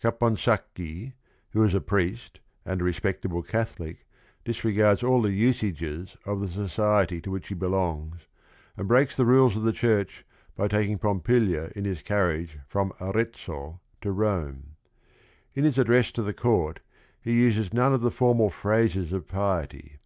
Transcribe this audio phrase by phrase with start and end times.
[0.00, 1.12] Caponsacchi,
[1.50, 4.06] who is a priest and a respectable Catholic,
[4.42, 8.20] disregards all the usages of the society to which he belongs,
[8.78, 10.24] and breaks the rules of the church
[10.56, 14.76] by taking Pom pilia in his carriage from Arezzo to Rome.
[15.54, 16.80] In his address to the court
[17.20, 19.98] he uses none of the formal phrases of piety.